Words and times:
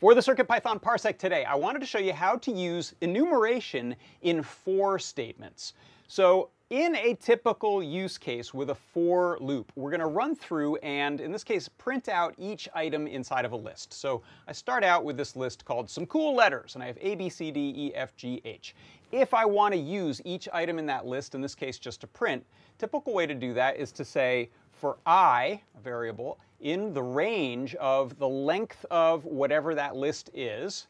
For 0.00 0.14
the 0.14 0.20
CircuitPython 0.20 0.82
Parsec 0.82 1.16
today, 1.16 1.44
I 1.44 1.54
wanted 1.54 1.78
to 1.78 1.86
show 1.86 1.98
you 1.98 2.12
how 2.12 2.36
to 2.36 2.52
use 2.52 2.94
enumeration 3.00 3.96
in 4.20 4.42
for 4.42 4.98
statements. 4.98 5.72
So 6.08 6.50
in 6.70 6.96
a 6.96 7.14
typical 7.14 7.82
use 7.82 8.16
case 8.16 8.54
with 8.54 8.70
a 8.70 8.74
for 8.74 9.36
loop, 9.40 9.70
we're 9.76 9.90
going 9.90 10.00
to 10.00 10.06
run 10.06 10.34
through 10.34 10.76
and, 10.76 11.20
in 11.20 11.30
this 11.30 11.44
case, 11.44 11.68
print 11.68 12.08
out 12.08 12.34
each 12.38 12.68
item 12.74 13.06
inside 13.06 13.44
of 13.44 13.52
a 13.52 13.56
list. 13.56 13.92
So 13.92 14.22
I 14.48 14.52
start 14.52 14.82
out 14.82 15.04
with 15.04 15.16
this 15.16 15.36
list 15.36 15.64
called 15.64 15.90
some 15.90 16.06
cool 16.06 16.34
letters, 16.34 16.74
and 16.74 16.82
I 16.82 16.86
have 16.86 16.98
A, 17.00 17.16
B, 17.16 17.28
C, 17.28 17.50
D, 17.50 17.74
E, 17.76 17.94
F, 17.94 18.16
G, 18.16 18.40
H. 18.44 18.74
If 19.12 19.34
I 19.34 19.44
want 19.44 19.74
to 19.74 19.78
use 19.78 20.22
each 20.24 20.48
item 20.52 20.78
in 20.78 20.86
that 20.86 21.06
list, 21.06 21.34
in 21.34 21.40
this 21.40 21.54
case 21.54 21.78
just 21.78 22.00
to 22.00 22.06
print, 22.06 22.44
typical 22.78 23.12
way 23.12 23.26
to 23.26 23.34
do 23.34 23.52
that 23.54 23.76
is 23.76 23.92
to 23.92 24.04
say 24.04 24.48
for 24.72 24.96
i, 25.06 25.60
a 25.78 25.80
variable, 25.80 26.40
in 26.60 26.92
the 26.94 27.02
range 27.02 27.74
of 27.76 28.18
the 28.18 28.28
length 28.28 28.84
of 28.90 29.24
whatever 29.24 29.74
that 29.74 29.96
list 29.96 30.30
is, 30.34 30.88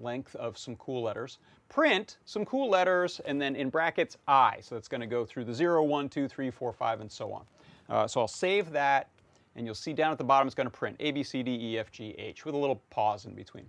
length 0.00 0.34
of 0.36 0.58
some 0.58 0.76
cool 0.76 1.02
letters, 1.02 1.38
print 1.68 2.18
some 2.24 2.44
cool 2.44 2.68
letters, 2.68 3.20
and 3.24 3.40
then 3.40 3.54
in 3.56 3.70
brackets 3.70 4.16
i. 4.26 4.58
So 4.60 4.76
it's 4.76 4.88
going 4.88 5.00
to 5.00 5.06
go 5.06 5.24
through 5.24 5.44
the 5.44 5.54
0, 5.54 5.84
1, 5.84 6.08
2, 6.08 6.28
3, 6.28 6.50
4, 6.50 6.72
5, 6.72 7.00
and 7.00 7.10
so 7.10 7.32
on. 7.32 7.44
Uh, 7.88 8.06
so 8.06 8.20
I'll 8.20 8.28
save 8.28 8.70
that, 8.72 9.08
and 9.56 9.66
you'll 9.66 9.74
see 9.74 9.92
down 9.92 10.12
at 10.12 10.18
the 10.18 10.24
bottom 10.24 10.46
it's 10.46 10.54
going 10.54 10.66
to 10.66 10.76
print 10.76 10.96
A, 11.00 11.10
B, 11.10 11.22
C, 11.22 11.42
D, 11.42 11.58
E, 11.60 11.78
F, 11.78 11.90
G, 11.90 12.14
H 12.18 12.44
with 12.44 12.54
a 12.54 12.58
little 12.58 12.82
pause 12.90 13.26
in 13.26 13.34
between. 13.34 13.68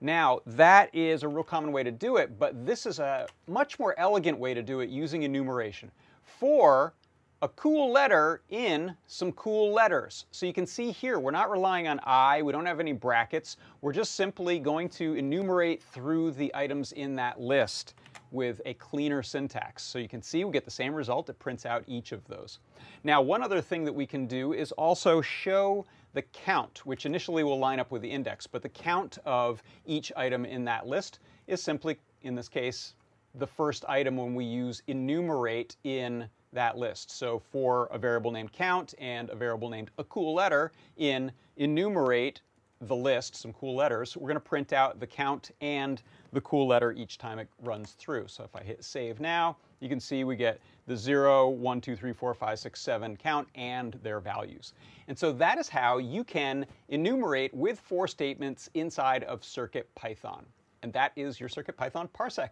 Now, 0.00 0.40
that 0.46 0.92
is 0.92 1.22
a 1.22 1.28
real 1.28 1.44
common 1.44 1.70
way 1.70 1.84
to 1.84 1.92
do 1.92 2.16
it, 2.16 2.36
but 2.36 2.66
this 2.66 2.86
is 2.86 2.98
a 2.98 3.28
much 3.46 3.78
more 3.78 3.94
elegant 3.98 4.36
way 4.36 4.52
to 4.52 4.62
do 4.62 4.80
it 4.80 4.90
using 4.90 5.22
enumeration. 5.22 5.92
For 6.24 6.92
a 7.42 7.48
cool 7.48 7.92
letter 7.92 8.40
in 8.50 8.94
some 9.08 9.32
cool 9.32 9.72
letters. 9.72 10.26
So 10.30 10.46
you 10.46 10.52
can 10.52 10.64
see 10.64 10.92
here, 10.92 11.18
we're 11.18 11.32
not 11.32 11.50
relying 11.50 11.88
on 11.88 11.98
I, 12.04 12.40
we 12.40 12.52
don't 12.52 12.66
have 12.66 12.78
any 12.78 12.92
brackets. 12.92 13.56
We're 13.80 13.92
just 13.92 14.14
simply 14.14 14.60
going 14.60 14.88
to 14.90 15.14
enumerate 15.14 15.82
through 15.82 16.30
the 16.30 16.52
items 16.54 16.92
in 16.92 17.16
that 17.16 17.40
list 17.40 17.94
with 18.30 18.62
a 18.64 18.74
cleaner 18.74 19.24
syntax. 19.24 19.82
So 19.82 19.98
you 19.98 20.08
can 20.08 20.22
see 20.22 20.44
we 20.44 20.52
get 20.52 20.64
the 20.64 20.70
same 20.70 20.94
result, 20.94 21.28
it 21.30 21.38
prints 21.40 21.66
out 21.66 21.82
each 21.88 22.12
of 22.12 22.24
those. 22.28 22.60
Now 23.02 23.20
one 23.20 23.42
other 23.42 23.60
thing 23.60 23.84
that 23.86 23.92
we 23.92 24.06
can 24.06 24.26
do 24.26 24.52
is 24.52 24.70
also 24.72 25.20
show 25.20 25.84
the 26.14 26.22
count, 26.22 26.86
which 26.86 27.06
initially 27.06 27.42
will 27.42 27.58
line 27.58 27.80
up 27.80 27.90
with 27.90 28.02
the 28.02 28.10
index, 28.10 28.46
but 28.46 28.62
the 28.62 28.68
count 28.68 29.18
of 29.24 29.64
each 29.84 30.12
item 30.16 30.44
in 30.44 30.64
that 30.66 30.86
list 30.86 31.18
is 31.48 31.60
simply, 31.60 31.98
in 32.22 32.36
this 32.36 32.48
case, 32.48 32.94
the 33.34 33.46
first 33.46 33.84
item 33.88 34.16
when 34.16 34.36
we 34.36 34.44
use 34.44 34.80
enumerate 34.86 35.74
in 35.82 36.28
that 36.52 36.76
list. 36.76 37.10
So 37.10 37.38
for 37.38 37.88
a 37.90 37.98
variable 37.98 38.30
named 38.30 38.52
count 38.52 38.94
and 38.98 39.30
a 39.30 39.34
variable 39.34 39.68
named 39.68 39.90
a 39.98 40.04
cool 40.04 40.34
letter 40.34 40.72
in 40.96 41.32
enumerate 41.56 42.40
the 42.82 42.96
list, 42.96 43.36
some 43.36 43.52
cool 43.52 43.76
letters, 43.76 44.16
we're 44.16 44.28
going 44.28 44.34
to 44.34 44.40
print 44.40 44.72
out 44.72 44.98
the 44.98 45.06
count 45.06 45.52
and 45.60 46.02
the 46.32 46.40
cool 46.40 46.66
letter 46.66 46.92
each 46.92 47.16
time 47.16 47.38
it 47.38 47.48
runs 47.62 47.92
through. 47.92 48.26
So 48.26 48.42
if 48.42 48.56
I 48.56 48.62
hit 48.62 48.82
save 48.82 49.20
now, 49.20 49.56
you 49.80 49.88
can 49.88 50.00
see 50.00 50.24
we 50.24 50.36
get 50.36 50.60
the 50.86 50.96
0, 50.96 51.50
1, 51.50 51.80
2, 51.80 51.96
3, 51.96 52.12
4, 52.12 52.34
5, 52.34 52.58
6, 52.58 52.80
7 52.80 53.16
count 53.16 53.48
and 53.54 53.98
their 54.02 54.20
values. 54.20 54.74
And 55.08 55.16
so 55.18 55.32
that 55.32 55.58
is 55.58 55.68
how 55.68 55.98
you 55.98 56.24
can 56.24 56.66
enumerate 56.88 57.54
with 57.54 57.78
for 57.80 58.08
statements 58.08 58.68
inside 58.74 59.24
of 59.24 59.42
CircuitPython. 59.42 60.42
And 60.82 60.92
that 60.92 61.12
is 61.14 61.38
your 61.38 61.48
CircuitPython 61.48 62.10
parsec. 62.10 62.50